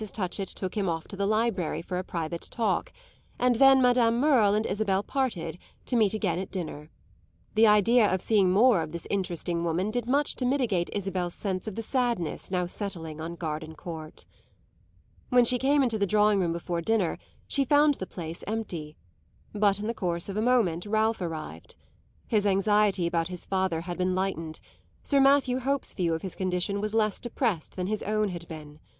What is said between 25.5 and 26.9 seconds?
Hope's view of his condition